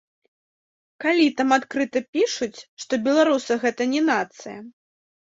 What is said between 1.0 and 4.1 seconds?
Калі там адкрыта пішуць, што беларусы гэта не